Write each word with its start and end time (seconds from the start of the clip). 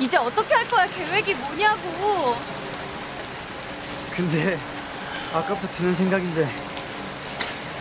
이제 0.00 0.16
어떻게 0.16 0.54
할 0.54 0.66
거야? 0.66 0.86
계획이 0.86 1.34
뭐냐고. 1.34 2.36
근데 4.10 4.58
아까부터 5.32 5.68
드는 5.76 5.94
생각인데 5.94 6.50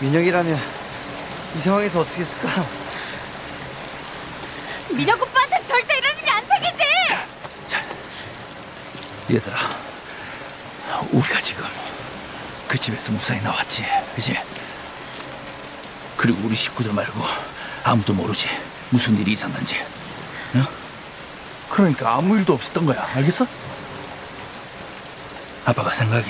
민혁이라면 0.02 0.60
이 1.56 1.60
상황에서 1.60 2.02
어떻게 2.02 2.22
했을까? 2.22 2.66
민혁 4.92 5.22
오빠한테 5.22 5.66
절대 5.68 5.98
이런 5.98 6.18
일이 6.18 6.30
안 6.30 6.46
생기지. 6.46 6.84
얘들아, 9.32 9.58
우리가 11.12 11.40
지금 11.42 11.64
그 12.68 12.78
집에서 12.78 13.12
무사히 13.12 13.42
나왔지, 13.42 13.86
그지? 14.16 14.38
그리고 16.18 16.40
우리 16.44 16.56
식구들 16.56 16.92
말고 16.92 17.24
아무도 17.84 18.14
모르지 18.14 18.48
무슨 18.90 19.18
일이 19.20 19.34
있었는지. 19.34 19.82
어? 20.56 20.79
그러니까 21.70 22.16
아무 22.16 22.38
일도 22.38 22.54
없었던 22.54 22.86
거야, 22.86 23.08
알겠어? 23.16 23.46
아빠가 25.66 25.92
생각이 25.92 26.30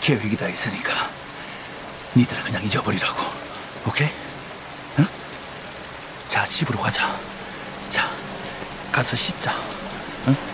계획이 0.00 0.36
다 0.36 0.48
있으니까 0.48 1.08
니들은 2.16 2.42
그냥 2.42 2.64
잊어버리라고, 2.64 3.22
오케이? 3.86 4.08
응? 4.98 5.06
자, 6.28 6.44
집으로 6.46 6.80
가자. 6.80 7.14
자, 7.90 8.10
가서 8.90 9.16
씻자. 9.16 9.54
응? 10.28 10.49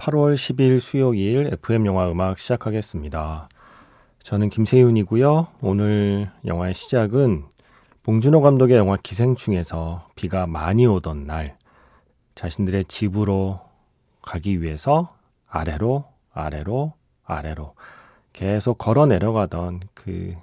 8월 0.00 0.32
10일 0.32 0.80
수요일 0.80 1.50
FM 1.52 1.84
영화 1.84 2.10
음악 2.10 2.38
시작하겠습니다. 2.38 3.50
저는 4.22 4.48
김세윤이고요. 4.48 5.48
오늘 5.60 6.30
영화의 6.46 6.72
시작은 6.72 7.44
봉준호 8.02 8.40
감독의 8.40 8.78
영화 8.78 8.96
기생충에서 8.96 10.08
비가 10.14 10.46
많이 10.46 10.86
오던 10.86 11.26
날 11.26 11.58
자신들의 12.34 12.86
집으로 12.86 13.60
가기 14.22 14.62
위해서 14.62 15.06
아래로 15.46 16.06
아래로 16.32 16.94
아래로 17.24 17.74
계속 18.32 18.78
걸어 18.78 19.04
내려가던 19.04 19.80
그 19.92 20.34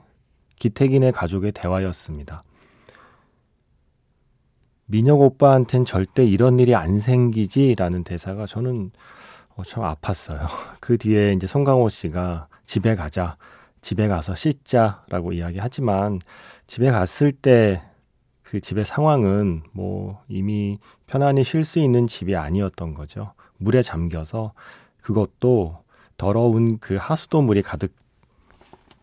기태긴의 0.58 1.14
가족의 1.14 1.54
대화였습니다. 1.54 2.44
민혁 4.86 5.20
오빠한텐 5.20 5.84
절대 5.84 6.24
이런 6.28 6.60
일이 6.60 6.76
안 6.76 7.00
생기지라는 7.00 8.04
대사가 8.04 8.46
저는 8.46 8.92
어, 9.58 9.64
참 9.64 9.84
아팠어요. 9.84 10.48
그 10.80 10.98
뒤에 10.98 11.34
이제 11.34 11.48
송강호 11.48 11.90
씨가 11.90 12.48
집에 12.66 12.96
가자, 12.96 13.36
집에 13.82 14.08
가서 14.08 14.36
씻자라고 14.36 15.34
이야기하지만 15.34 16.20
집에 16.68 16.90
갔을 16.92 17.32
때 17.32 17.84
그 18.44 18.62
집의 18.62 18.86
상황은 18.86 19.64
뭐 19.74 20.24
이미 20.30 20.80
편안히 21.06 21.44
쉴 21.44 21.66
수 21.66 21.80
있는 21.80 22.08
집이 22.08 22.38
아니었던 22.38 22.94
거죠. 22.94 23.34
물에 23.58 23.82
잠겨서 23.82 24.54
그것도 25.02 25.84
더러운 26.16 26.80
그 26.80 26.96
하수도 26.96 27.42
물이 27.42 27.62
가득 27.62 27.94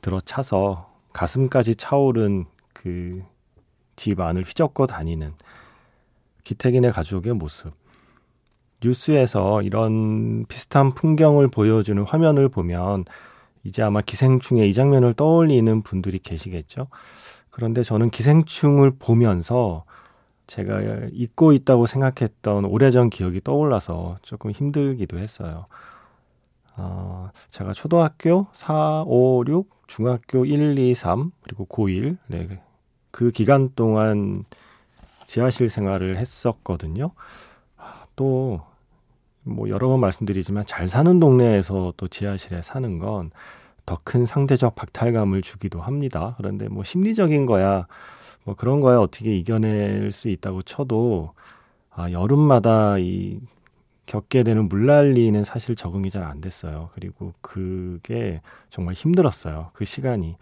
들어차서 0.01 0.91
가슴까지 1.12 1.75
차오른 1.75 2.47
그 2.73 3.23
집 3.97 4.21
안을 4.21 4.43
휘젓고 4.43 4.87
다니는 4.87 5.34
기태긴의 6.45 6.93
가족의 6.93 7.34
모습. 7.34 7.73
뉴스에서 8.84 9.62
이런 9.62 10.45
비슷한 10.47 10.95
풍경을 10.95 11.49
보여주는 11.49 12.00
화면을 12.03 12.49
보면 12.49 13.05
이제 13.65 13.83
아마 13.83 14.03
기생충의 14.03 14.69
이 14.69 14.75
장면을 14.75 15.15
떠올리는 15.15 15.83
분들이 15.83 16.19
계시겠죠. 16.19 16.89
그런데 17.50 17.83
저는 17.83 18.11
기생충을 18.11 18.93
보면서 18.99 19.84
제가 20.47 21.09
잊고 21.12 21.53
있다고 21.53 21.87
생각했던 21.87 22.67
오래전 22.67 23.09
기억이 23.09 23.41
떠올라서 23.41 24.17
조금 24.22 24.50
힘들기도 24.50 25.19
했어요. 25.19 25.66
어, 26.77 27.31
제가 27.51 27.72
초등학교 27.72 28.49
4, 28.53 29.05
5, 29.06 29.45
6, 29.47 29.71
중학교 29.87 30.45
1, 30.45 30.78
2, 30.78 30.95
3, 30.95 31.31
그리고 31.43 31.65
고1, 31.66 32.19
네, 32.27 32.61
그 33.11 33.31
기간 33.31 33.71
동안 33.75 34.45
지하실 35.27 35.69
생활을 35.69 36.16
했었거든요. 36.16 37.12
아, 37.77 38.05
또 38.16 38.61
뭐 39.44 39.69
여러 39.69 39.88
번 39.88 40.00
말씀드리지만 40.00 40.65
잘 40.66 40.88
사는 40.88 41.21
동네에서 41.21 41.94
또 41.97 42.09
지하실에 42.09 42.62
사는 42.62 42.99
건 42.99 43.31
더 43.87 43.99
큰 44.03 44.25
상대적 44.25 44.75
박탈감을 44.77 45.43
주기도 45.43 45.81
합니다. 45.82 46.34
그런데 46.38 46.69
뭐 46.69 46.84
심리적인 46.84 47.44
거야 47.47 47.87
뭐 48.44 48.54
그런 48.54 48.81
거야 48.81 48.99
어떻게 48.99 49.37
이겨낼 49.37 50.10
수 50.12 50.28
있다고 50.31 50.62
쳐도 50.62 51.33
아 51.91 52.10
여름마다 52.10 52.99
이 52.99 53.41
겪게 54.06 54.43
되는 54.43 54.69
물난리는 54.69 55.44
사실 55.44 55.77
적응이 55.77 56.10
잘 56.10 56.22
안 56.25 56.41
됐어요. 56.41 56.91
그리고 56.94 57.33
그게 57.43 58.41
정말 58.71 58.94
힘들었어요. 58.94 59.71
그 59.75 59.84
시간이. 59.84 60.37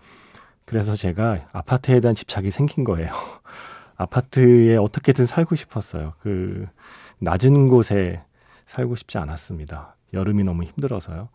그래서 0.65 0.95
제가 0.97 1.49
아파트에 1.53 1.99
대한 2.01 2.15
집착이 2.15 2.51
생긴 2.53 2.85
거예요. 2.85 3.13
아파트에 3.97 4.77
어떻게든 4.77 5.27
살고 5.27 5.57
싶었어요. 5.57 6.13
그 6.21 6.67
낮은 7.19 7.69
곳에 7.69 8.23
살고 8.73 8.97
싶지 8.97 9.19
않았습니다. 9.19 9.97
여름이 10.15 10.45
너무 10.45 10.65
힘들어서요. 10.65 11.29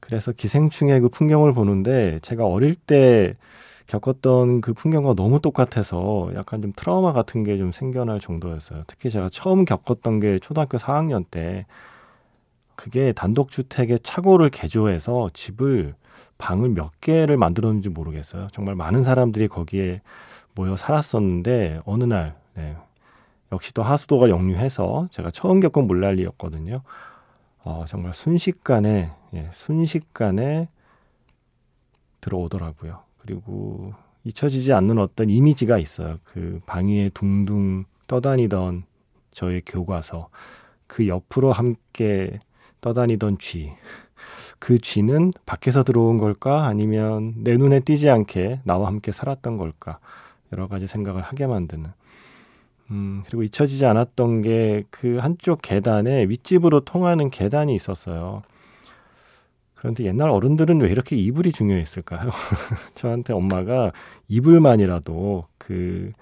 그래서 0.00 0.32
기생충의 0.32 1.00
그 1.00 1.08
풍경을 1.08 1.54
보는데 1.54 2.18
제가 2.20 2.44
어릴 2.46 2.74
때 2.74 3.34
겪었던 3.86 4.60
그 4.60 4.74
풍경과 4.74 5.14
너무 5.14 5.40
똑같아서 5.40 6.30
약간 6.34 6.60
좀 6.60 6.72
트라우마 6.76 7.12
같은 7.12 7.42
게 7.42 7.56
좀 7.56 7.72
생겨날 7.72 8.20
정도였어요. 8.20 8.82
특히 8.86 9.08
제가 9.08 9.28
처음 9.30 9.64
겪었던 9.64 10.20
게 10.20 10.38
초등학교 10.38 10.76
4학년 10.76 11.24
때 11.30 11.66
그게 12.74 13.12
단독주택의 13.12 14.00
차고를 14.02 14.50
개조해서 14.50 15.30
집을 15.32 15.94
방을 16.36 16.68
몇 16.70 17.00
개를 17.00 17.38
만들었는지 17.38 17.88
모르겠어요. 17.88 18.48
정말 18.52 18.74
많은 18.74 19.04
사람들이 19.04 19.48
거기에 19.48 20.02
모여 20.54 20.76
살았었는데 20.76 21.80
어느 21.86 22.04
날 22.04 22.34
네, 22.54 22.76
역시 23.52 23.72
또 23.74 23.82
하수도가 23.82 24.28
역류해서 24.28 25.08
제가 25.10 25.30
처음 25.30 25.60
겪은 25.60 25.86
물난리였거든요. 25.86 26.82
어, 27.64 27.84
정말 27.88 28.14
순식간에 28.14 29.10
예, 29.34 29.50
순식간에 29.52 30.68
들어오더라고요. 32.20 33.00
그리고 33.18 33.92
잊혀지지 34.24 34.72
않는 34.72 34.98
어떤 34.98 35.30
이미지가 35.30 35.78
있어요. 35.78 36.18
그 36.24 36.60
방 36.66 36.88
위에 36.88 37.10
둥둥 37.14 37.84
떠다니던 38.08 38.84
저의 39.32 39.62
교과서, 39.66 40.28
그 40.86 41.06
옆으로 41.08 41.52
함께 41.52 42.38
떠다니던 42.80 43.38
쥐. 43.38 43.72
그 44.58 44.78
쥐는 44.78 45.32
밖에서 45.44 45.82
들어온 45.82 46.18
걸까? 46.18 46.66
아니면 46.66 47.34
내 47.38 47.56
눈에 47.56 47.80
띄지 47.80 48.08
않게 48.10 48.60
나와 48.64 48.88
함께 48.88 49.12
살았던 49.12 49.58
걸까? 49.58 49.98
여러 50.52 50.68
가지 50.68 50.86
생각을 50.86 51.22
하게 51.22 51.46
만드는 51.46 51.92
음, 52.90 53.22
그리고 53.26 53.42
잊혀지지 53.42 53.84
않았던 53.86 54.42
게 54.42 54.84
그 54.90 55.18
한쪽 55.18 55.60
계단에 55.62 56.24
윗집으로 56.28 56.80
통하는 56.80 57.30
계단이 57.30 57.74
있었어요. 57.74 58.42
그런데 59.74 60.04
옛날 60.04 60.30
어른들은 60.30 60.80
왜 60.80 60.88
이렇게 60.90 61.16
이불이 61.16 61.52
중요했을까요? 61.52 62.30
저한테 62.94 63.32
엄마가 63.34 63.92
이불만이라도 64.28 65.46
그 65.58 66.12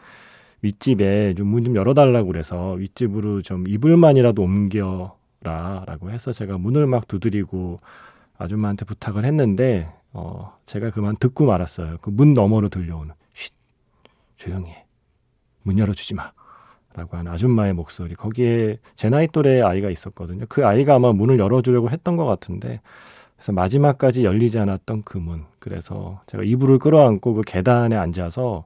윗집에 0.63 1.35
좀 1.35 1.49
문 1.49 1.65
좀 1.65 1.77
열어달라고 1.77 2.27
그래서 2.29 2.73
윗집으로 2.73 3.43
좀 3.43 3.67
이불만이라도 3.69 4.43
옮겨라 4.43 5.85
라고 5.87 6.11
해서 6.11 6.33
제가 6.33 6.59
문을 6.59 6.87
막 6.87 7.07
두드리고 7.09 7.81
아줌마한테 8.39 8.85
부탁을 8.87 9.25
했는데 9.25 9.89
어, 10.13 10.57
제가 10.67 10.91
그만 10.91 11.17
듣고 11.19 11.47
말았어요. 11.47 11.99
그 12.01 12.11
문 12.11 12.35
너머로 12.35 12.69
들려오는 12.71 13.15
쉿 13.35 13.53
조용히 14.37 14.71
해. 14.71 14.87
문 15.63 15.79
열어주지 15.79 16.15
마. 16.15 16.33
라고 16.95 17.17
하는 17.17 17.33
아줌마의 17.33 17.73
목소리. 17.73 18.15
거기에 18.15 18.79
제 18.95 19.09
나이 19.09 19.27
또래 19.29 19.61
아이가 19.61 19.91
있었거든요. 19.91 20.47
그 20.49 20.65
아이가 20.65 20.95
아마 20.95 21.13
문을 21.13 21.39
열어주려고 21.39 21.91
했던 21.91 22.17
것 22.17 22.25
같은데, 22.25 22.81
그래서 23.37 23.53
마지막까지 23.53 24.25
열리지 24.25 24.59
않았던 24.61 25.03
그 25.03 25.19
문. 25.19 25.45
그래서 25.59 26.21
제가 26.27 26.45
이불을 26.45 26.79
끌어안고 26.79 27.35
그 27.35 27.43
계단에 27.43 27.97
앉아서 27.97 28.65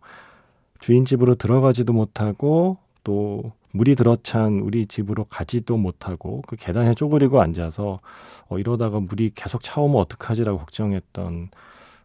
주인 0.79 1.05
집으로 1.05 1.35
들어가지도 1.35 1.93
못하고 1.93 2.77
또 3.03 3.53
물이 3.73 3.95
들어찬 3.97 4.61
우리 4.61 4.87
집으로 4.87 5.25
가지도 5.25 5.77
못하고 5.77 6.43
그 6.47 6.57
계단에 6.57 6.95
쪼그리고 6.95 7.41
앉아서 7.41 8.01
어, 8.49 8.59
이러다가 8.59 9.01
물이 9.01 9.33
계속 9.35 9.63
차오면 9.63 10.01
어떡하지라고 10.03 10.59
걱정했던 10.59 11.51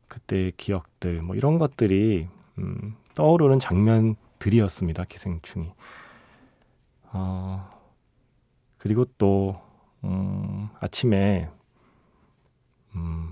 그때의 0.08 0.54
기억들 0.58 1.22
뭐 1.22 1.36
이런 1.36 1.58
것들이 1.58 2.28
음, 2.60 2.96
떠오르는 3.16 3.60
장면들이었습니다. 3.60 5.04
기생충이. 5.06 5.72
어, 7.13 7.69
그리고 8.77 9.06
또 9.18 9.60
음, 10.04 10.69
아침에 10.80 11.50
음, 12.95 13.30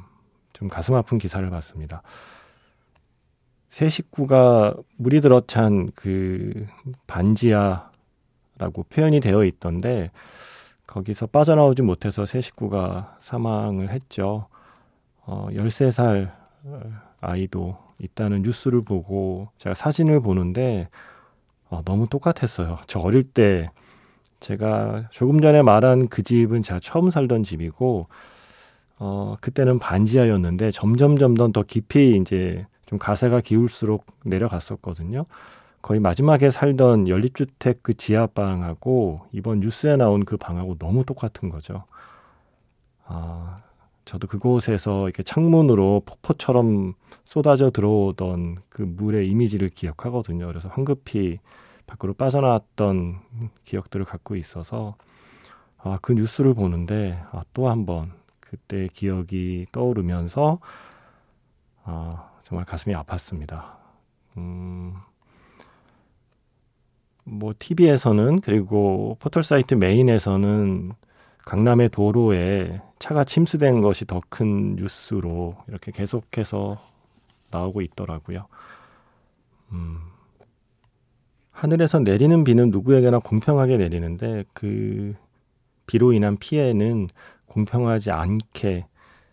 좀 0.54 0.68
가슴 0.68 0.96
아픈 0.96 1.18
기사를 1.18 1.48
봤습니다. 1.50 2.02
새 3.68 3.90
식구가 3.90 4.76
물이 4.98 5.22
들어찬 5.22 5.92
그 5.96 6.68
반지하라고 7.08 8.84
표현이 8.90 9.20
되어 9.20 9.44
있던데 9.46 10.12
거기서 10.88 11.28
빠져나오지 11.28 11.82
못해서 11.82 12.26
새 12.26 12.42
식구가 12.42 13.18
사망을 13.20 13.90
했죠. 13.90 14.48
어, 15.26 15.48
13살 15.52 16.32
아이도 17.22 17.78
있다는 18.00 18.42
뉴스를 18.42 18.82
보고 18.82 19.50
제가 19.58 19.74
사진을 19.74 20.20
보는데 20.20 20.90
어, 21.72 21.82
너무 21.84 22.08
똑같았어요. 22.08 22.78
저 22.86 23.00
어릴 23.00 23.24
때 23.24 23.72
제가 24.42 25.08
조금 25.10 25.42
전에 25.42 25.62
말한 25.62 26.10
그 26.10 26.22
집은 26.22 26.62
제가 26.62 26.80
처음 26.80 27.10
살던 27.10 27.44
집이고 27.44 28.08
어, 29.00 29.36
그때는 29.42 29.80
반지하였는데 29.80 30.72
점점 30.72 31.18
점점 31.18 31.54
더 31.54 31.64
깊이 31.64 32.18
이제 32.18 32.68
좀 32.86 33.00
가세가 33.00 33.40
기울수록 33.40 34.06
내려갔었거든요. 34.26 35.26
거의 35.82 36.00
마지막에 36.00 36.52
살던 36.52 37.08
연립주택 37.08 37.82
그 37.82 37.94
지하방하고 37.96 39.22
이번 39.32 39.62
뉴스에 39.62 39.96
나온 39.96 40.26
그 40.26 40.38
방하고 40.38 40.78
너무 40.78 41.06
똑같은 41.06 41.50
거죠. 41.50 41.86
아, 43.06 43.62
저도 44.06 44.28
그곳에서 44.28 45.06
이렇게 45.06 45.24
창문으로 45.24 46.04
폭포처럼 46.06 46.94
쏟아져 47.24 47.70
들어오던 47.70 48.58
그 48.68 48.82
물의 48.82 49.30
이미지를 49.30 49.70
기억하거든요. 49.70 50.48
그래서 50.48 50.68
황급히 50.70 51.40
밖으로 51.92 52.14
빠져나왔던 52.14 53.20
기억들을 53.66 54.06
갖고 54.06 54.36
있어서 54.36 54.96
아, 55.78 55.98
그 56.02 56.14
뉴스를 56.14 56.54
보는데 56.54 57.22
아, 57.32 57.42
또 57.54 57.68
한 57.70 57.86
번 57.86 58.14
그때 58.40 58.88
기억이 58.94 59.66
떠오르면서 59.72 60.60
아, 61.84 62.30
정말 62.44 62.66
가슴이 62.66 62.96
아팠습니다. 62.96 63.76
음, 64.38 64.96
뭐 67.24 67.54
TV에서는 67.58 68.42
그리고 68.42 69.18
포털 69.20 69.44
사이트 69.44 69.74
메인에서는 69.76 70.92
강남의 71.46 71.90
도로에 71.90 72.82
차가 73.00 73.24
침수된 73.24 73.82
것이 73.82 74.06
더 74.06 74.22
큰 74.30 74.76
뉴스로 74.76 75.58
이렇게 75.68 75.92
계속해서 75.92 76.78
나오고 77.52 77.82
있더라고요. 77.82 78.48
음, 79.72 80.00
하늘에서 81.62 82.00
내리는 82.00 82.44
비는 82.44 82.72
누구에게나 82.72 83.20
공평하게 83.20 83.78
내리는데 83.78 84.46
그 84.52 85.14
비로 85.86 86.12
인한 86.12 86.38
피해는 86.38 87.08
공평하지 87.46 88.10
않게 88.10 88.88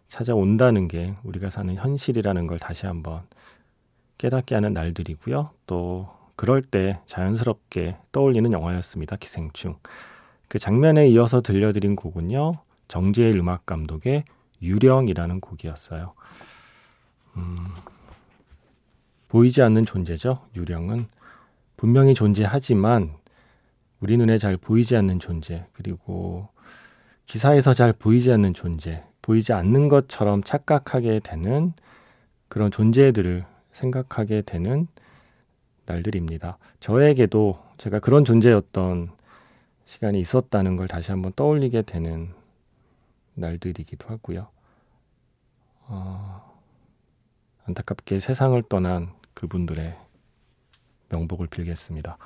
찾아온다는 0.08 0.88
게 0.88 1.14
우리가 1.22 1.48
사는 1.48 1.74
현실이라는 1.74 2.46
걸 2.46 2.58
다시 2.58 2.84
한번 2.84 3.22
깨닫게 4.18 4.54
하는 4.54 4.74
날들이고요. 4.74 5.52
또 5.66 6.10
그럴 6.36 6.60
때 6.60 7.00
자연스럽게 7.06 7.96
떠올리는 8.12 8.52
영화였습니다. 8.52 9.16
기생충. 9.16 9.76
그 10.48 10.58
장면에 10.58 11.08
이어서 11.08 11.40
들려드린 11.40 11.96
곡은요. 11.96 12.58
정재일 12.88 13.38
음악 13.38 13.64
감독의 13.64 14.24
유령이라는 14.60 15.40
곡이었어요. 15.40 16.12
음, 17.38 17.64
보이지 19.28 19.62
않는 19.62 19.86
존재죠. 19.86 20.42
유령은 20.54 21.06
분명히 21.78 22.12
존재하지만 22.12 23.14
우리 24.00 24.16
눈에 24.16 24.36
잘 24.36 24.56
보이지 24.56 24.96
않는 24.96 25.20
존재 25.20 25.64
그리고 25.72 26.48
기사에서 27.24 27.72
잘 27.72 27.92
보이지 27.92 28.32
않는 28.32 28.52
존재 28.52 29.04
보이지 29.22 29.52
않는 29.52 29.88
것처럼 29.88 30.42
착각하게 30.42 31.20
되는 31.20 31.72
그런 32.48 32.72
존재들을 32.72 33.44
생각하게 33.70 34.42
되는 34.42 34.88
날들입니다. 35.86 36.58
저에게도 36.80 37.62
제가 37.76 38.00
그런 38.00 38.24
존재였던 38.24 39.12
시간이 39.84 40.18
있었다는 40.18 40.74
걸 40.74 40.88
다시 40.88 41.12
한번 41.12 41.32
떠올리게 41.36 41.82
되는 41.82 42.34
날들이기도 43.34 44.08
하고요. 44.08 44.48
어, 45.86 46.58
안타깝게 47.66 48.18
세상을 48.18 48.60
떠난 48.68 49.12
그분들의 49.34 50.07
명복을 51.10 51.46
빌겠습니다. 51.48 52.18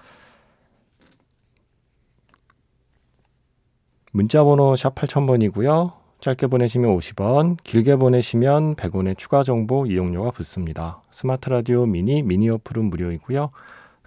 문자번호 4.12 4.76
샵 4.76 4.94
8000번이고요. 4.94 5.92
짧게 6.20 6.46
보내시면 6.46 6.96
50원, 6.96 7.56
길게 7.64 7.96
보내시면 7.96 8.76
100원의 8.76 9.18
추가 9.18 9.42
정보 9.42 9.86
이용료가 9.86 10.30
붙습니다. 10.30 11.02
스마트 11.10 11.48
라디오 11.48 11.84
미니 11.86 12.22
미니 12.22 12.48
어플은 12.48 12.84
무료이고요. 12.84 13.50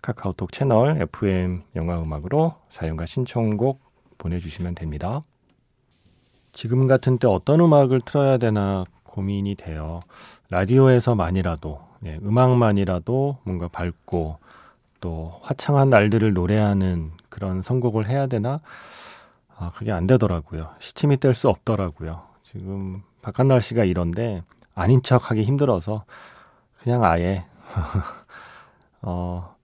카카오톡 0.02 0.52
채널 0.52 1.02
FM 1.02 1.64
영화 1.76 2.02
음악으로 2.02 2.54
사연과 2.70 3.06
신청곡 3.06 3.82
보내주시면 4.18 4.76
됩니다. 4.76 5.20
지금 6.54 6.88
같은 6.88 7.18
때 7.18 7.28
어떤 7.28 7.60
음악을 7.60 8.02
틀어야 8.06 8.38
되나 8.38 8.86
고민이 9.04 9.56
돼요. 9.56 10.00
라디오에서만이라도 10.52 11.82
예, 12.06 12.20
음악만이라도 12.24 13.40
뭔가 13.44 13.68
밝고 13.68 14.38
또 15.06 15.34
화창한 15.44 15.92
날들을 15.92 16.34
노래하는 16.34 17.12
그런 17.30 17.62
선곡을 17.62 18.10
해야 18.10 18.26
되나 18.26 18.60
아, 19.56 19.70
그게 19.76 19.92
안 19.92 20.08
되더라고요. 20.08 20.72
시침이 20.80 21.18
뗄 21.18 21.36
수 21.36 21.48
없더라고요. 21.48 22.24
지금 22.42 23.04
바깥 23.22 23.46
날씨가 23.46 23.84
이런데 23.84 24.42
아닌 24.74 25.04
척 25.04 25.30
하기 25.30 25.44
힘들어서 25.44 26.06
그냥 26.80 27.04
아예 27.04 27.46
어, 29.04 29.56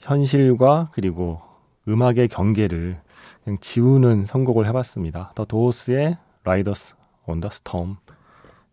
현실과 0.00 0.88
그리고 0.90 1.40
음악의 1.86 2.26
경계를 2.26 3.00
그냥 3.44 3.58
지우는 3.60 4.24
선곡을 4.24 4.66
해봤습니다. 4.66 5.30
더 5.36 5.44
도어스의 5.44 6.18
라이더스 6.42 6.96
온더 7.26 7.48
스톰 7.50 7.96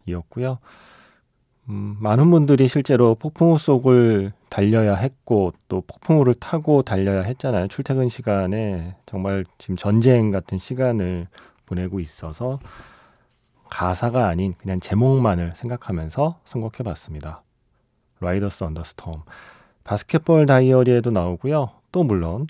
이었고요. 0.07 0.57
음, 1.69 1.95
많은 1.99 2.31
분들이 2.31 2.67
실제로 2.67 3.13
폭풍우 3.13 3.59
속을 3.59 4.33
달려야 4.49 4.95
했고 4.95 5.53
또 5.67 5.81
폭풍우를 5.81 6.35
타고 6.35 6.81
달려야 6.81 7.21
했잖아요. 7.21 7.67
출퇴근 7.67 8.09
시간에 8.09 8.95
정말 9.05 9.45
지금 9.57 9.75
전쟁 9.75 10.31
같은 10.31 10.57
시간을 10.57 11.27
보내고 11.65 11.99
있어서 11.99 12.59
가사가 13.69 14.27
아닌 14.27 14.53
그냥 14.57 14.79
제목만을 14.79 15.53
생각하면서 15.55 16.39
선곡해 16.45 16.83
봤습니다. 16.83 17.43
Riders 18.19 18.63
on 18.63 18.71
the 18.71 18.83
Storm. 18.83 19.23
Basketball 19.83 20.45
Diaries에도 20.45 21.11
나오고요. 21.11 21.71
또 21.91 22.03
물론 22.03 22.47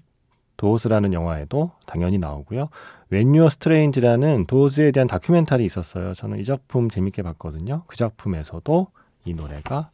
도어스라는 0.58 1.13
영화에도 1.13 1.72
당연히 1.86 2.18
나오고요. 2.18 2.70
When 3.12 3.32
You're 3.32 3.48
Strange라는 3.48 4.46
도어즈에 4.46 4.92
대한 4.92 5.08
다큐멘터리 5.08 5.63
있었어요. 5.63 6.13
저는 6.13 6.39
이 6.39 6.46
작품 6.46 6.89
재밌게 6.89 7.22
봤거든요. 7.22 7.84
그 7.88 7.96
작품에서도 7.96 8.88
이 9.25 9.34
노래가 9.34 9.92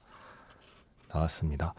나왔습니다. 1.13 1.74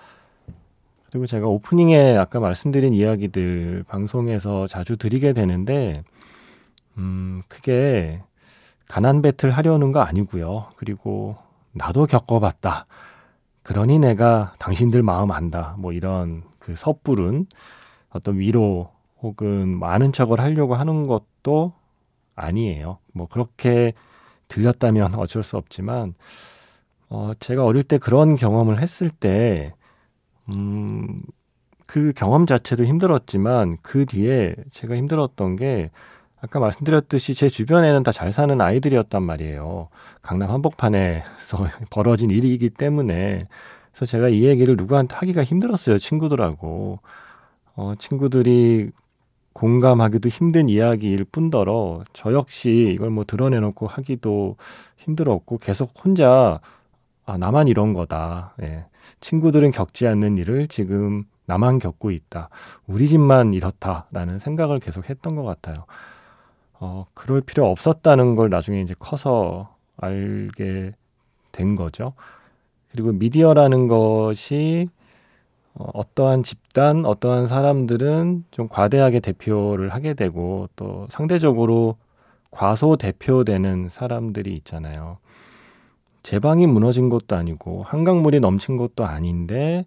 그리고 1.10 1.26
제가 1.26 1.46
오프닝에 1.46 2.16
아까 2.16 2.40
말씀드린 2.40 2.94
이야기들 2.94 3.84
방송에서 3.86 4.66
자주 4.66 4.96
드리게 4.96 5.32
되는데, 5.32 6.02
음, 6.98 7.42
그게 7.48 8.20
가난 8.88 9.22
배틀 9.22 9.50
하려는 9.50 9.92
거 9.92 10.00
아니고요. 10.00 10.66
그리고 10.76 11.36
나도 11.72 12.06
겪어봤다. 12.06 12.86
그러니 13.62 13.98
내가 13.98 14.52
당신들 14.58 15.02
마음 15.02 15.30
안다. 15.30 15.74
뭐 15.78 15.92
이런 15.92 16.42
그 16.58 16.74
섣부른 16.76 17.46
어떤 18.10 18.38
위로 18.38 18.90
혹은 19.22 19.78
많은 19.78 20.12
척을 20.12 20.40
하려고 20.40 20.74
하는 20.74 21.06
것도 21.06 21.72
아니에요. 22.34 22.98
뭐 23.12 23.26
그렇게 23.26 23.92
들렸다면 24.48 25.14
어쩔 25.14 25.42
수 25.42 25.56
없지만, 25.56 26.14
어, 27.14 27.32
제가 27.38 27.64
어릴 27.64 27.84
때 27.84 27.98
그런 27.98 28.34
경험을 28.34 28.80
했을 28.82 29.08
때, 29.08 29.72
음, 30.50 31.22
그 31.86 32.12
경험 32.16 32.44
자체도 32.46 32.84
힘들었지만 32.84 33.78
그 33.82 34.04
뒤에 34.06 34.56
제가 34.70 34.96
힘들었던 34.96 35.54
게 35.56 35.90
아까 36.40 36.58
말씀드렸듯이 36.60 37.34
제 37.34 37.48
주변에는 37.48 38.02
다 38.02 38.10
잘 38.12 38.32
사는 38.32 38.60
아이들이었단 38.60 39.22
말이에요. 39.22 39.88
강남 40.22 40.50
한복판에서 40.50 41.68
벌어진 41.90 42.30
일이기 42.30 42.70
때문에 42.70 43.46
그래서 43.92 44.06
제가 44.06 44.28
이 44.30 44.44
얘기를 44.44 44.74
누구한테 44.76 45.14
하기가 45.16 45.44
힘들었어요. 45.44 45.98
친구들하고. 45.98 46.98
어, 47.76 47.94
친구들이 47.98 48.90
공감하기도 49.52 50.28
힘든 50.28 50.68
이야기일 50.68 51.24
뿐더러 51.24 52.04
저 52.12 52.32
역시 52.32 52.92
이걸 52.94 53.10
뭐 53.10 53.24
드러내놓고 53.24 53.86
하기도 53.86 54.56
힘들었고 54.98 55.58
계속 55.58 55.92
혼자 56.04 56.60
아, 57.26 57.38
나만 57.38 57.68
이런 57.68 57.94
거다. 57.94 58.54
예. 58.62 58.84
친구들은 59.20 59.70
겪지 59.70 60.06
않는 60.06 60.38
일을 60.38 60.68
지금 60.68 61.24
나만 61.46 61.78
겪고 61.78 62.10
있다. 62.10 62.48
우리 62.86 63.08
집만 63.08 63.54
이렇다라는 63.54 64.38
생각을 64.38 64.80
계속 64.80 65.08
했던 65.08 65.36
것 65.36 65.42
같아요. 65.42 65.84
어, 66.74 67.06
그럴 67.14 67.40
필요 67.40 67.66
없었다는 67.70 68.34
걸 68.34 68.50
나중에 68.50 68.80
이제 68.80 68.94
커서 68.98 69.74
알게 69.96 70.92
된 71.52 71.76
거죠. 71.76 72.12
그리고 72.90 73.12
미디어라는 73.12 73.88
것이 73.88 74.88
어, 75.74 75.88
어떠한 75.94 76.42
집단, 76.42 77.04
어떠한 77.04 77.46
사람들은 77.46 78.44
좀 78.50 78.68
과대하게 78.68 79.20
대표를 79.20 79.90
하게 79.90 80.14
되고 80.14 80.68
또 80.76 81.06
상대적으로 81.10 81.96
과소 82.50 82.96
대표되는 82.96 83.88
사람들이 83.88 84.54
있잖아요. 84.54 85.18
제 86.24 86.40
방이 86.40 86.66
무너진 86.66 87.10
것도 87.10 87.36
아니고 87.36 87.84
한강물이 87.84 88.40
넘친 88.40 88.78
것도 88.78 89.06
아닌데 89.06 89.86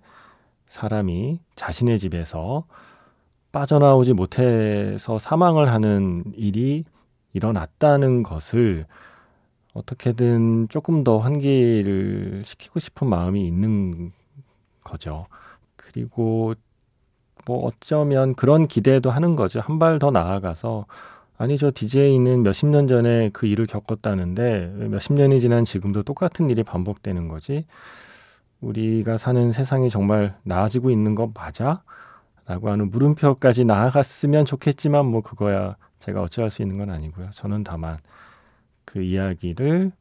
사람이 0.67 1.41
자신의 1.55 1.99
집에서 1.99 2.65
빠져나오지 3.51 4.13
못해서 4.13 5.17
사망을 5.19 5.71
하는 5.71 6.23
일이 6.35 6.85
일어났다는 7.33 8.23
것을 8.23 8.85
어떻게든 9.73 10.69
조금 10.69 11.03
더 11.03 11.19
환기를 11.19 12.43
시키고 12.45 12.79
싶은 12.79 13.09
마음이 13.09 13.45
있는 13.47 14.11
거죠. 14.83 15.27
그리고 15.75 16.53
뭐 17.45 17.65
어쩌면 17.65 18.35
그런 18.35 18.67
기대도 18.67 19.09
하는 19.11 19.35
거죠. 19.35 19.59
한 19.61 19.79
발 19.79 19.99
더 19.99 20.11
나아가서 20.11 20.85
아니 21.37 21.57
저 21.57 21.71
DJ는 21.73 22.41
몇십 22.41 22.67
년 22.69 22.87
전에 22.87 23.29
그 23.31 23.45
일을 23.45 23.67
겪었다는데 23.67 24.87
몇십 24.89 25.13
년이 25.13 25.39
지난 25.39 25.65
지금도 25.65 26.03
똑같은 26.03 26.49
일이 26.49 26.63
반복되는 26.63 27.27
거지. 27.27 27.65
우리가 28.59 29.17
사는 29.17 29.51
세상이 29.51 29.91
정말 29.91 30.35
나아지고 30.43 30.89
있는 30.89 31.13
거 31.13 31.31
맞아? 31.33 31.83
라고 32.47 32.69
하는 32.69 32.89
물음표까지 32.89 33.65
나아갔으면 33.65 34.45
좋겠지만 34.45 35.05
뭐 35.05 35.21
그거야 35.21 35.75
제가 35.99 36.23
어찌할 36.23 36.49
수 36.49 36.63
있는 36.63 36.77
건 36.77 36.89
아니고요. 36.89 37.29
저는 37.31 37.63
다만 37.63 37.99
그 38.83 39.03
이야기를 39.03 39.91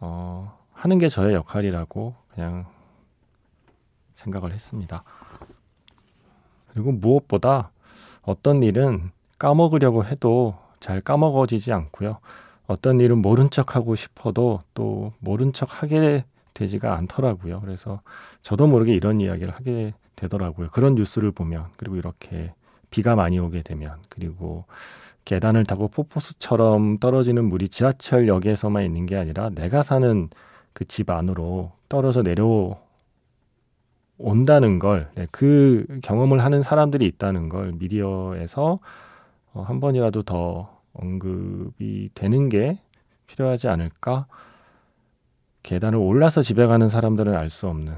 어, 0.00 0.58
하는 0.72 0.98
게 0.98 1.08
저의 1.08 1.34
역할이라고 1.34 2.16
그냥 2.34 2.66
생각을 4.14 4.52
했습니다. 4.52 5.02
그리고 6.72 6.90
무엇보다 6.90 7.70
어떤 8.22 8.62
일은 8.62 9.10
까먹으려고 9.38 10.04
해도 10.04 10.56
잘 10.80 11.00
까먹어지지 11.00 11.72
않고요. 11.72 12.18
어떤 12.66 13.00
일은 13.00 13.18
모른 13.18 13.50
척 13.50 13.76
하고 13.76 13.94
싶어도 13.96 14.62
또 14.74 15.12
모른 15.20 15.52
척 15.52 15.82
하게 15.82 16.24
되지가 16.54 16.94
않더라고요. 16.96 17.60
그래서 17.60 18.00
저도 18.42 18.66
모르게 18.66 18.92
이런 18.94 19.20
이야기를 19.20 19.54
하게 19.54 19.94
되더라고요. 20.16 20.68
그런 20.70 20.94
뉴스를 20.96 21.30
보면 21.32 21.66
그리고 21.76 21.96
이렇게 21.96 22.52
비가 22.90 23.14
많이 23.14 23.38
오게 23.38 23.62
되면 23.62 23.96
그리고 24.08 24.64
계단을 25.24 25.64
타고 25.64 25.88
포포스처럼 25.88 26.98
떨어지는 26.98 27.44
물이 27.44 27.68
지하철역에서만 27.68 28.84
있는 28.84 29.06
게 29.06 29.16
아니라 29.16 29.50
내가 29.50 29.82
사는 29.82 30.28
그 30.72 30.84
집 30.84 31.10
안으로 31.10 31.72
떨어져 31.88 32.22
내려온다는 32.22 32.76
걸, 34.78 35.10
네, 35.14 35.26
그 35.30 35.86
경험을 36.02 36.42
하는 36.44 36.62
사람들이 36.62 37.06
있다는 37.06 37.48
걸 37.48 37.72
미디어에서 37.72 38.78
어, 39.52 39.62
한 39.62 39.80
번이라도 39.80 40.22
더 40.22 40.80
언급이 40.92 42.10
되는 42.14 42.48
게 42.48 42.78
필요하지 43.26 43.68
않을까? 43.68 44.26
계단을 45.62 45.98
올라서 45.98 46.42
집에 46.42 46.66
가는 46.66 46.88
사람들은 46.88 47.34
알 47.34 47.50
수 47.50 47.68
없는 47.68 47.94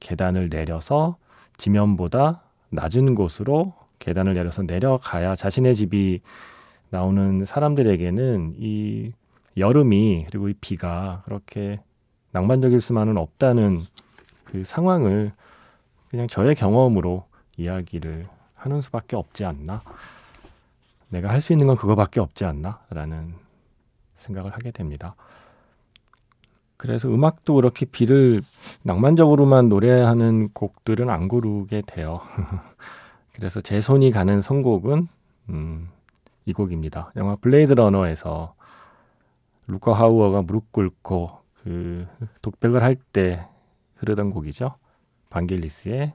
계단을 0.00 0.50
내려서 0.50 1.16
지면보다 1.56 2.42
낮은 2.70 3.14
곳으로 3.14 3.74
계단을 3.98 4.34
내려서 4.34 4.62
내려가야 4.62 5.34
자신의 5.34 5.74
집이 5.74 6.20
나오는 6.90 7.44
사람들에게는 7.44 8.56
이 8.58 9.12
여름이 9.56 10.26
그리고 10.28 10.48
이 10.50 10.54
비가 10.60 11.22
그렇게 11.24 11.80
낭만적일 12.32 12.80
수만은 12.80 13.16
없다는 13.16 13.80
그 14.44 14.62
상황을 14.64 15.32
그냥 16.10 16.26
저의 16.28 16.54
경험으로 16.54 17.24
이야기를 17.56 18.28
하는 18.54 18.80
수밖에 18.82 19.16
없지 19.16 19.44
않나. 19.46 19.80
내가 21.08 21.28
할 21.30 21.40
수 21.40 21.52
있는 21.52 21.66
건 21.66 21.76
그거밖에 21.76 22.20
없지 22.20 22.44
않나. 22.44 22.80
라는 22.90 23.34
생각을 24.16 24.52
하게 24.52 24.70
됩니다. 24.70 25.14
그래서 26.76 27.08
음악도 27.08 27.54
그렇게 27.54 27.86
비를 27.86 28.42
낭만적으로만 28.82 29.68
노래하는 29.68 30.50
곡들은 30.52 31.08
안 31.10 31.28
고르게 31.28 31.82
돼요. 31.86 32.20
그래서 33.32 33.60
제 33.60 33.80
손이 33.80 34.10
가는 34.10 34.40
선곡은, 34.42 35.08
음, 35.50 35.88
이 36.44 36.52
곡입니다. 36.52 37.12
영화 37.16 37.36
블레이드 37.36 37.72
러너에서 37.72 38.54
룻거 39.66 39.92
하우어가 39.94 40.42
무릎 40.42 40.72
꿇고 40.72 41.30
그 41.62 42.06
독백을 42.42 42.82
할 42.82 42.96
때 43.12 43.46
흐르던 43.96 44.30
곡이죠. 44.30 44.76
반길리스의 45.30 46.14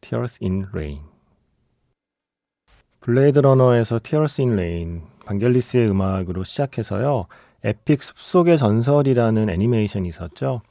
Tears 0.00 0.38
in 0.42 0.66
Rain. 0.72 1.13
Blade 3.04 3.38
Runner에서 3.40 4.00
Tears 4.02 4.40
in 4.40 4.52
Rain, 4.54 5.02
반겔리스의 5.26 5.90
음악으로 5.90 6.42
시작해서요. 6.42 7.26
Epic 7.62 8.02
숲속의 8.02 8.56
전설이라는 8.56 9.50
애니메이션이 9.50 10.08
있었죠. 10.08 10.62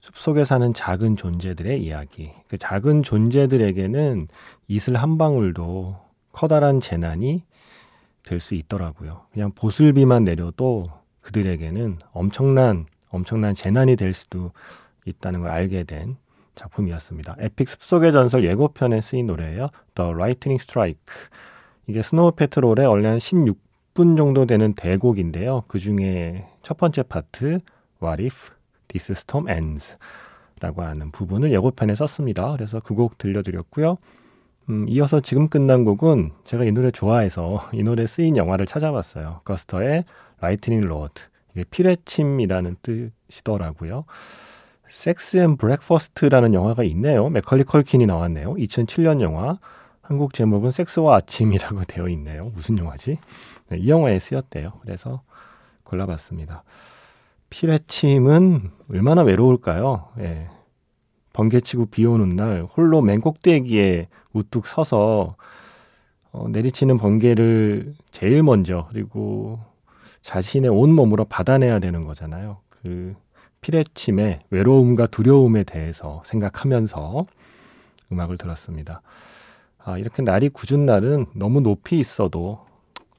숲속에 0.00 0.44
사는 0.44 0.74
작은 0.74 1.16
존재들의 1.16 1.82
이야기. 1.82 2.30
그 2.48 2.58
작은 2.58 3.02
존재들에게는 3.02 4.28
이슬 4.68 4.96
한 4.96 5.16
방울도 5.16 5.96
커다란 6.32 6.78
재난이 6.78 7.42
될 8.22 8.38
수 8.38 8.54
있더라고요. 8.54 9.22
그냥 9.32 9.52
보슬비만 9.52 10.24
내려도 10.24 10.84
그들에게는 11.22 12.00
엄청난 12.12 12.84
엄청난 13.08 13.54
재난이 13.54 13.96
될 13.96 14.12
수도 14.12 14.52
있다는 15.06 15.40
걸 15.40 15.50
알게 15.50 15.84
된 15.84 16.16
작품이었습니다. 16.54 17.36
Epic 17.38 17.66
숲속의 17.70 18.12
전설 18.12 18.44
예고편에 18.44 19.00
쓰인 19.00 19.26
노래예요. 19.26 19.68
The 19.94 20.12
Lightning 20.12 20.62
Strike. 20.62 21.00
이게 21.92 22.00
Snow 22.00 22.32
Patrol의 22.32 22.86
원래 22.86 23.08
한 23.08 23.18
16분 23.18 24.16
정도 24.16 24.46
되는 24.46 24.72
대곡인데요. 24.72 25.64
그 25.68 25.78
중에 25.78 26.46
첫 26.62 26.78
번째 26.78 27.02
파트 27.02 27.58
What 28.02 28.22
if 28.22 28.50
this 28.88 29.12
storm 29.12 29.46
ends? 29.50 29.98
라고 30.58 30.80
하는 30.80 31.10
부분을 31.10 31.52
예고편에 31.52 31.94
썼습니다. 31.94 32.50
그래서 32.52 32.80
그 32.80 32.94
곡 32.94 33.18
들려드렸고요. 33.18 33.98
음, 34.70 34.86
이어서 34.88 35.20
지금 35.20 35.48
끝난 35.48 35.84
곡은 35.84 36.30
제가 36.44 36.64
이 36.64 36.72
노래 36.72 36.90
좋아해서 36.90 37.68
이 37.76 37.82
노래 37.82 38.06
쓰인 38.06 38.38
영화를 38.38 38.64
찾아봤어요. 38.64 39.42
Guster의 39.44 40.04
Lightning 40.40 40.80
Rod. 40.80 41.24
이게 41.54 41.64
피뢰침이라는 41.70 42.76
뜻이더라고요. 43.28 44.06
섹스 44.88 45.36
앤 45.36 45.58
브렉퍼스트라는 45.58 46.54
영화가 46.54 46.84
있네요. 46.84 47.28
맥컬리 47.28 47.64
컬킨이 47.64 48.06
나왔네요. 48.06 48.54
2007년 48.54 49.20
영화. 49.20 49.58
한국 50.02 50.34
제목은 50.34 50.72
섹스와 50.72 51.16
아침이라고 51.16 51.84
되어 51.88 52.08
있네요. 52.08 52.50
무슨 52.54 52.76
영화지? 52.76 53.18
네, 53.68 53.78
이 53.78 53.88
영화에 53.88 54.18
쓰였대요. 54.18 54.72
그래서 54.82 55.22
골라봤습니다. 55.84 56.64
피뢰침은 57.50 58.70
얼마나 58.90 59.22
외로울까요? 59.22 60.08
예. 60.18 60.48
번개치고 61.32 61.86
비 61.86 62.04
오는 62.04 62.36
날 62.36 62.62
홀로 62.76 63.00
맨 63.00 63.20
꼭대기에 63.20 64.08
우뚝 64.32 64.66
서서 64.66 65.36
어, 66.32 66.48
내리치는 66.48 66.98
번개를 66.98 67.94
제일 68.10 68.42
먼저 68.42 68.86
그리고 68.90 69.60
자신의 70.22 70.70
온 70.70 70.94
몸으로 70.94 71.24
받아내야 71.24 71.78
되는 71.78 72.04
거잖아요. 72.04 72.58
그 72.68 73.14
피레침의 73.60 74.40
외로움과 74.50 75.06
두려움에 75.06 75.62
대해서 75.64 76.22
생각하면서 76.24 77.26
음악을 78.10 78.36
들었습니다. 78.36 79.02
아, 79.84 79.98
이렇게 79.98 80.22
날이 80.22 80.48
굳은 80.48 80.86
날은 80.86 81.26
너무 81.34 81.60
높이 81.60 81.98
있어도 81.98 82.64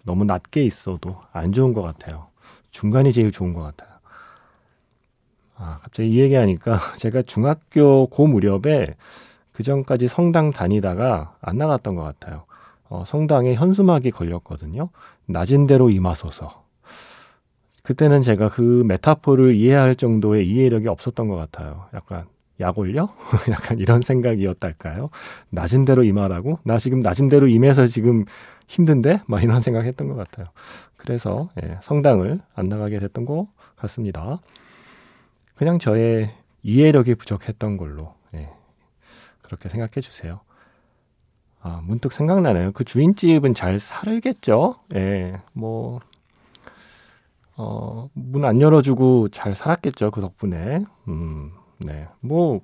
너무 0.04 0.24
낮게 0.26 0.64
있어도 0.64 1.18
안 1.32 1.52
좋은 1.52 1.74
것 1.74 1.82
같아요. 1.82 2.28
중간이 2.72 3.12
제일 3.12 3.32
좋은 3.32 3.54
것 3.54 3.62
같아요. 3.62 3.90
아, 5.56 5.80
갑자기 5.84 6.10
이 6.10 6.20
얘기하니까 6.20 6.80
제가 6.98 7.22
중학교 7.24 8.08
고 8.08 8.28
무렵에 8.28 8.96
그 9.52 9.64
전까지 9.64 10.08
성당 10.08 10.52
다니다가 10.52 11.36
안 11.42 11.58
나갔던 11.58 11.96
것 11.96 12.04
같아요. 12.04 12.46
어, 12.90 13.04
성당에 13.06 13.56
현수막이 13.56 14.12
걸렸거든요. 14.12 14.90
낮은 15.26 15.68
대로 15.68 15.90
임하소서. 15.90 16.64
그때는 17.84 18.22
제가 18.22 18.50
그 18.50 18.84
메타포를 18.88 19.56
이해할 19.56 19.96
정도의 19.96 20.48
이해력이 20.48 20.88
없었던 20.88 21.28
것 21.28 21.36
같아요. 21.36 21.88
약간 21.94 22.26
약 22.64 22.80
올려? 22.80 23.14
약간 23.52 23.78
이런 23.80 24.02
생각이었달까요? 24.02 25.10
낮은 25.52 25.86
대로 25.86 26.04
임하라고? 26.04 26.60
나 26.64 26.80
지금 26.80 27.02
낮은 27.02 27.28
대로 27.30 27.48
임해서 27.48 27.86
지금 27.88 28.26
힘든데? 28.68 29.22
막 29.28 29.44
이런 29.44 29.62
생각했던 29.62 30.08
것 30.08 30.16
같아요. 30.16 30.48
그래서 30.98 31.50
예, 31.62 31.78
성당을 31.82 32.40
안 32.56 32.66
나가게 32.66 33.00
됐던 33.00 33.26
것 33.26 33.48
같습니다. 33.76 34.40
그냥 35.56 35.78
저의 35.78 36.32
이해력이 36.64 37.16
부족했던 37.16 37.78
걸로 37.78 38.16
예. 38.34 38.50
그렇게 39.42 39.68
생각해 39.70 40.02
주세요. 40.02 40.40
아, 41.62 41.82
문득 41.84 42.12
생각나네요. 42.14 42.72
그 42.72 42.84
주인집은 42.84 43.54
잘 43.54 43.80
살겠죠? 43.80 44.76
예, 44.96 45.42
뭐, 45.54 46.00
어, 47.56 48.10
문 48.14 48.44
안 48.46 48.60
열어주고 48.62 49.28
잘 49.30 49.56
살았겠죠. 49.56 50.12
그 50.12 50.22
덕분에. 50.22 50.84
음, 51.08 51.52
네. 51.80 52.08
뭐, 52.22 52.62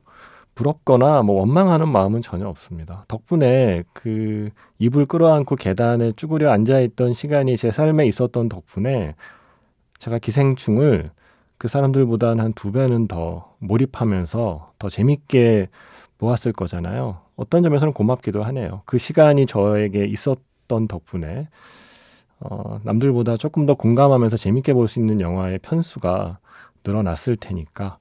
부럽거나 0.55 1.23
뭐 1.23 1.39
원망하는 1.39 1.89
마음은 1.89 2.21
전혀 2.21 2.47
없습니다. 2.47 3.05
덕분에 3.07 3.83
그 3.93 4.49
이불 4.79 5.05
끌어안고 5.07 5.55
계단에 5.55 6.11
쭈그려 6.13 6.51
앉아 6.51 6.81
있던 6.81 7.13
시간이 7.13 7.57
제 7.57 7.71
삶에 7.71 8.05
있었던 8.07 8.49
덕분에 8.49 9.15
제가 9.99 10.19
기생충을 10.19 11.11
그 11.57 11.67
사람들보다는 11.69 12.43
한 12.43 12.53
두 12.53 12.71
배는 12.71 13.07
더 13.07 13.55
몰입하면서 13.59 14.73
더 14.79 14.89
재밌게 14.89 15.69
보았을 16.19 16.53
거잖아요. 16.53 17.21
어떤 17.37 17.63
점에서는 17.63 17.93
고맙기도 17.93 18.43
하네요. 18.43 18.81
그 18.85 18.97
시간이 18.97 19.45
저에게 19.47 20.05
있었던 20.05 20.87
덕분에 20.89 21.47
어, 22.39 22.79
남들보다 22.83 23.37
조금 23.37 23.65
더 23.65 23.75
공감하면서 23.75 24.37
재밌게 24.37 24.73
볼 24.73 24.87
수 24.87 24.99
있는 24.99 25.21
영화의 25.21 25.59
편수가 25.59 26.39
늘어났을 26.85 27.35
테니까 27.37 27.97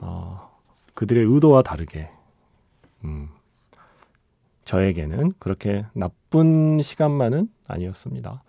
어, 0.00 0.50
그들의 0.94 1.24
의도와 1.24 1.62
다르게 1.62 2.10
음, 3.04 3.28
저에게는 4.64 5.34
그렇게 5.38 5.84
나쁜 5.92 6.80
시간만은 6.82 7.48
아니었습니다. 7.68 8.42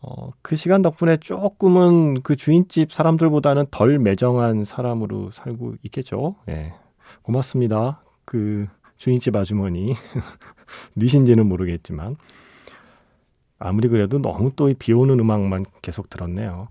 어, 0.00 0.30
그 0.42 0.54
시간 0.56 0.82
덕분에 0.82 1.16
조금은 1.16 2.22
그 2.22 2.36
주인집 2.36 2.92
사람들보다는 2.92 3.66
덜 3.70 3.98
매정한 3.98 4.64
사람으로 4.64 5.30
살고 5.32 5.74
있겠죠. 5.82 6.36
예. 6.48 6.72
고맙습니다. 7.22 8.00
그 8.24 8.66
주인집 8.96 9.34
아주머니. 9.34 9.94
니신지는 10.96 11.46
모르겠지만. 11.46 12.16
아무리 13.58 13.88
그래도 13.88 14.20
너무 14.20 14.52
또 14.54 14.72
비 14.78 14.92
오는 14.92 15.18
음악만 15.18 15.64
계속 15.82 16.08
들었네요. 16.10 16.68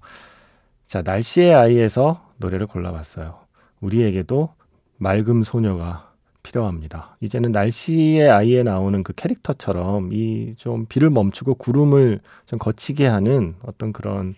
자, 0.85 1.01
날씨의 1.01 1.53
아이에서 1.53 2.25
노래를 2.37 2.67
골라봤어요. 2.67 3.39
우리에게도 3.81 4.53
맑음 4.97 5.43
소녀가 5.43 6.13
필요합니다. 6.43 7.17
이제는 7.19 7.51
날씨의 7.51 8.29
아이에 8.29 8.63
나오는 8.63 9.03
그 9.03 9.13
캐릭터처럼 9.13 10.11
이 10.13 10.55
좀 10.57 10.85
비를 10.87 11.09
멈추고 11.09 11.55
구름을 11.55 12.21
좀 12.45 12.57
거치게 12.59 13.05
하는 13.05 13.55
어떤 13.63 13.91
그런 13.93 14.33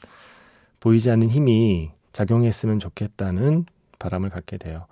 보이지 0.80 1.12
않는 1.12 1.28
힘이 1.28 1.92
작용했으면 2.14 2.80
좋겠다는 2.80 3.66
바람을 4.00 4.30
갖게 4.30 4.58
돼요. 4.58 4.86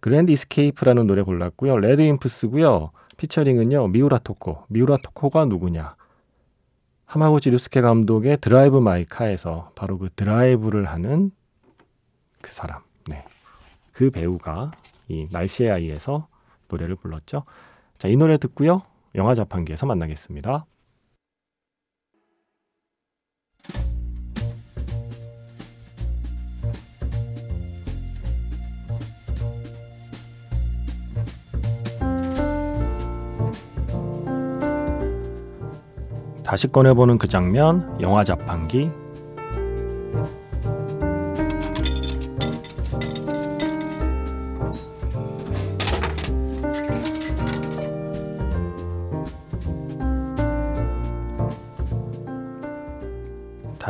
Grand 0.00 0.30
Escape라는 0.32 1.06
노래 1.06 1.22
골랐고요. 1.22 1.76
RADWIMPS고요. 1.78 2.90
피처링은요. 3.18 3.88
미우라 3.88 4.18
토코. 4.18 4.64
미우라 4.68 4.96
토코가 4.98 5.44
누구냐? 5.44 5.94
하마구치 7.06 7.50
류스케 7.50 7.82
감독의 7.82 8.38
Drive 8.40 8.78
My 8.78 9.04
Car에서 9.04 9.70
바로 9.74 9.98
그 9.98 10.08
드라이브를 10.16 10.86
하는 10.86 11.30
그 12.42 12.52
사람. 12.52 12.82
네. 13.08 13.24
그 13.92 14.10
배우가 14.10 14.72
이 15.08 15.26
날씨의 15.30 15.70
아이에서 15.70 16.28
노래를 16.68 16.96
불렀죠. 16.96 17.44
자, 17.96 18.08
이 18.08 18.16
노래 18.16 18.36
듣고요. 18.36 18.82
영화 19.14 19.34
자판기에서 19.34 19.86
만나겠습니다. 19.86 20.66
다시 36.44 36.68
꺼내보는 36.68 37.16
그 37.16 37.28
장면, 37.28 37.98
영화 38.02 38.24
자판기. 38.24 38.88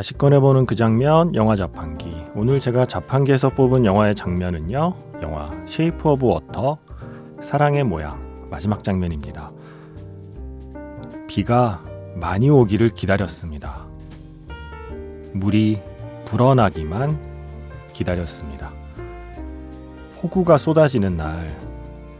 다시 0.03 0.15
꺼내보는 0.15 0.67
그 0.67 0.75
장면, 0.75 1.33
영화 1.37 1.55
자판기. 1.55 2.25
오늘 2.35 2.59
제가 2.59 2.87
자판기에서 2.87 3.51
뽑은 3.51 3.85
영화의 3.85 4.17
장면은요, 4.17 4.95
영화 5.23 5.49
Shape 5.65 6.09
of 6.09 6.27
Water, 6.27 6.77
사랑의 7.41 7.85
모양, 7.85 8.21
마지막 8.51 8.83
장면입니다. 8.83 9.53
비가 11.29 11.85
많이 12.17 12.51
오기를 12.51 12.89
기다렸습니다. 12.89 13.87
물이 15.35 15.81
불어나기만 16.25 17.17
기다렸습니다. 17.93 18.73
폭우가 20.17 20.59
쏟아지는 20.59 21.17
날, 21.17 21.57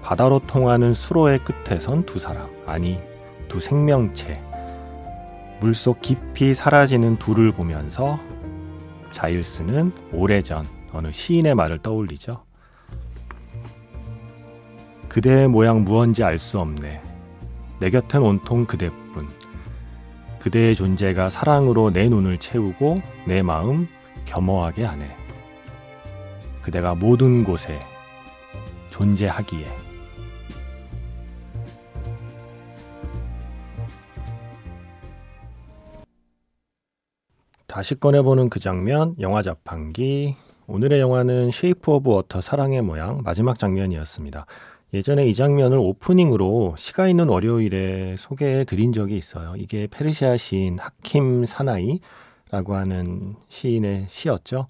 바다로 0.03 0.39
통하는 0.47 0.95
수로의 0.95 1.41
끝에 1.41 1.81
선 1.81 2.07
두 2.07 2.21
사람, 2.21 2.49
아니, 2.65 3.01
두 3.49 3.59
생명체. 3.59 4.52
물속 5.63 6.03
깊이 6.03 6.55
사라지는 6.55 7.21
둘을 7.21 7.53
보면서 7.53 8.19
자일스는 9.13 9.93
오래전 10.13 10.67
어느 10.93 11.13
시인의 11.13 11.55
말을 11.55 11.79
떠올리죠. 11.79 12.45
그대의 15.09 15.47
모양 15.47 15.85
무언지 15.85 16.25
알 16.25 16.37
수 16.37 16.59
없네. 16.59 17.01
내 17.79 17.91
곁엔 17.91 18.23
온통 18.23 18.67
그대뿐. 18.67 19.29
그대의 20.41 20.75
존재가 20.75 21.31
사랑으로 21.31 21.93
내 21.93 22.09
눈을 22.09 22.39
채우고 22.39 22.97
내 23.29 23.43
마음 23.43 23.87
겸허하게 24.25 24.83
하네. 24.85 25.17
그대가 26.61 26.97
모든 26.97 27.45
곳에 27.45 27.79
존재하기에. 28.91 29.82
다시 37.73 37.95
꺼내보는 37.95 38.51
그 38.51 38.61
장면, 38.61 39.15
영화 39.19 39.41
자판기. 39.41 40.37
오늘의 40.67 41.01
영화는 41.01 41.51
Shape 41.51 41.91
of 41.91 42.11
Water 42.11 42.43
사랑의 42.43 42.83
모양 42.83 43.23
마지막 43.25 43.59
장면이었습니다. 43.59 44.45
예전에 44.93 45.27
이 45.27 45.35
장면을 45.35 45.79
오프닝으로 45.79 46.75
시가 46.77 47.09
있는 47.09 47.29
월요일에 47.29 48.17
소개해 48.19 48.65
드린 48.65 48.93
적이 48.93 49.17
있어요. 49.17 49.55
이게 49.57 49.89
페르시아 49.91 50.37
시인 50.37 50.79
하킴 50.79 51.47
사나이라고 51.47 52.75
하는 52.75 53.37
시인의 53.49 54.05
시였죠. 54.07 54.67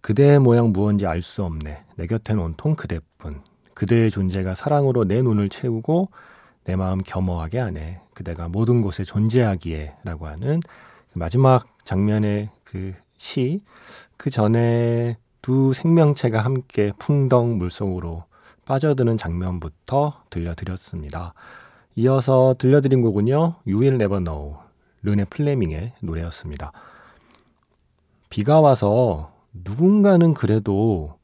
그대의 0.00 0.38
모양 0.38 0.70
무언지 0.70 1.08
알 1.08 1.22
수 1.22 1.42
없네. 1.42 1.82
내 1.96 2.06
곁엔 2.06 2.38
온통 2.38 2.76
그대뿐. 2.76 3.42
그대의 3.74 4.12
존재가 4.12 4.54
사랑으로 4.54 5.04
내 5.04 5.20
눈을 5.20 5.48
채우고 5.48 6.10
내 6.62 6.76
마음 6.76 6.98
겸허하게 6.98 7.58
하네. 7.58 7.98
그대가 8.14 8.48
모든 8.48 8.82
곳에 8.82 9.02
존재하기에 9.02 9.94
라고 10.04 10.28
하는 10.28 10.60
그 10.60 10.89
마지막 11.12 11.66
장면의 11.84 12.50
그 12.64 12.94
시, 13.16 13.60
그 14.16 14.30
전에 14.30 15.16
두 15.42 15.72
생명체가 15.72 16.40
함께 16.40 16.92
풍덩 16.98 17.58
물속으로 17.58 18.24
빠져드는 18.64 19.16
장면부터 19.16 20.22
들려드렸습니다. 20.30 21.34
이어서 21.96 22.54
들려드린 22.58 23.02
곡은요, 23.02 23.56
You 23.66 23.80
Will 23.80 23.94
Never 23.94 24.22
Know, 24.22 24.56
르네 25.02 25.24
플레밍의 25.24 25.94
노래였습니다. 26.00 26.72
비가 28.28 28.60
와서 28.60 29.32
누군가는 29.52 30.34
그래도 30.34 31.18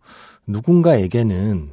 누군가에게는 0.46 1.72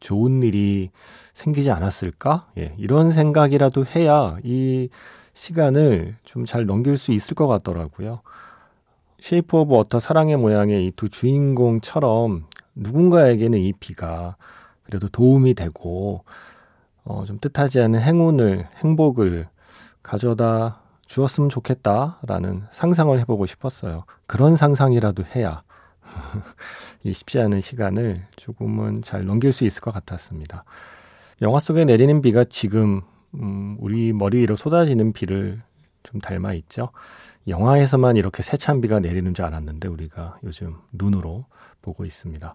좋은 0.00 0.42
일이 0.42 0.90
생기지 1.32 1.70
않았을까? 1.70 2.48
예, 2.58 2.74
이런 2.76 3.10
생각이라도 3.12 3.86
해야 3.86 4.36
이 4.44 4.88
시간을 5.38 6.16
좀 6.24 6.44
잘 6.44 6.66
넘길 6.66 6.96
수 6.96 7.12
있을 7.12 7.34
것 7.36 7.46
같더라고요. 7.46 8.20
Shape 9.20 9.56
of 9.56 9.72
Water 9.74 10.00
사랑의 10.00 10.36
모양의 10.36 10.86
이 10.86 10.92
두 10.96 11.08
주인공처럼 11.08 12.46
누군가에게는 12.74 13.58
이 13.60 13.72
비가 13.72 14.36
그래도 14.82 15.06
도움이 15.08 15.54
되고 15.54 16.24
어, 17.04 17.24
좀 17.24 17.38
뜻하지 17.38 17.80
않은 17.80 18.00
행운을 18.00 18.66
행복을 18.78 19.48
가져다 20.02 20.80
주었으면 21.06 21.48
좋겠다라는 21.50 22.64
상상을 22.72 23.16
해보고 23.20 23.46
싶었어요. 23.46 24.04
그런 24.26 24.56
상상이라도 24.56 25.24
해야 25.36 25.62
이 27.04 27.12
쉽지 27.12 27.38
않은 27.40 27.60
시간을 27.60 28.26
조금은 28.36 29.02
잘 29.02 29.24
넘길 29.24 29.52
수 29.52 29.64
있을 29.64 29.80
것 29.82 29.92
같았습니다. 29.92 30.64
영화 31.42 31.60
속에 31.60 31.84
내리는 31.84 32.20
비가 32.22 32.44
지금 32.44 33.02
음, 33.34 33.76
우리 33.80 34.12
머리 34.12 34.38
위로 34.38 34.56
쏟아지는 34.56 35.12
비를 35.12 35.62
좀 36.02 36.20
닮아 36.20 36.52
있죠. 36.54 36.90
영화에서만 37.46 38.16
이렇게 38.16 38.42
세찬 38.42 38.80
비가 38.80 39.00
내리는 39.00 39.32
줄 39.34 39.44
알았는데 39.44 39.88
우리가 39.88 40.38
요즘 40.44 40.76
눈으로 40.92 41.46
보고 41.82 42.04
있습니다. 42.04 42.54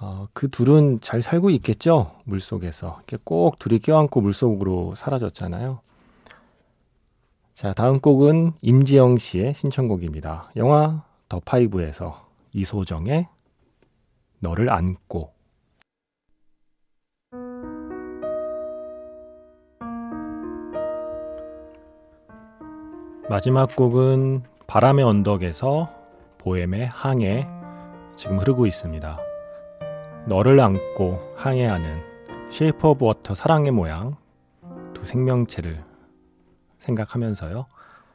어, 0.00 0.26
그 0.32 0.48
둘은 0.48 1.00
잘 1.00 1.22
살고 1.22 1.50
있겠죠? 1.50 2.16
물 2.24 2.40
속에서. 2.40 2.96
이렇게 2.98 3.18
꼭 3.22 3.58
둘이 3.58 3.78
껴안고 3.78 4.20
물 4.20 4.32
속으로 4.32 4.94
사라졌잖아요. 4.96 5.80
자, 7.54 7.72
다음 7.72 8.00
곡은 8.00 8.54
임지영 8.62 9.18
씨의 9.18 9.54
신청곡입니다. 9.54 10.50
영화 10.56 11.04
더 11.28 11.38
파이브에서 11.38 12.26
이소정의 12.52 13.28
너를 14.40 14.72
안고. 14.72 15.31
마지막 23.28 23.74
곡은 23.76 24.42
바람의 24.66 25.04
언덕에서 25.04 25.88
보엠의 26.38 26.88
항해 26.88 27.46
지금 28.16 28.38
흐르고 28.38 28.66
있습니다. 28.66 29.18
너를 30.26 30.60
안고 30.60 31.32
항해하는 31.36 32.02
Shape 32.50 32.88
of 32.88 33.04
Water 33.04 33.34
사랑의 33.34 33.70
모양 33.70 34.16
두 34.92 35.04
생명체를 35.04 35.82
생각하면서요. 36.78 37.66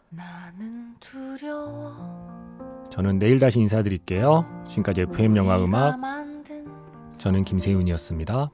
나는 0.10 0.96
두려워 1.00 2.88
저는 2.90 3.20
내일 3.20 3.40
다시 3.40 3.60
인사드릴게요. 3.60 4.46
지금까지 4.68 5.02
FM 5.02 5.38
영화 5.38 5.58
음악 5.64 6.00
저는 7.18 7.44
김세윤이었습니다. 7.44 8.52